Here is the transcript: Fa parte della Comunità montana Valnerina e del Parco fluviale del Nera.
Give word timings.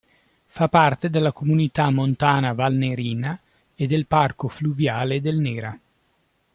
Fa 0.47 0.67
parte 0.67 1.11
della 1.11 1.31
Comunità 1.31 1.91
montana 1.91 2.53
Valnerina 2.53 3.39
e 3.75 3.85
del 3.85 4.07
Parco 4.07 4.47
fluviale 4.47 5.21
del 5.21 5.37
Nera. 5.37 5.79